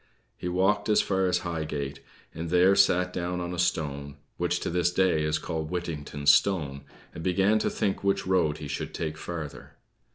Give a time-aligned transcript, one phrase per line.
[0.35, 1.99] He walked as far as Highgate,
[2.33, 6.85] and there sat down on a stone, which to this day is called Whittington's stone,
[7.13, 9.75] and began to think which road he should take farther.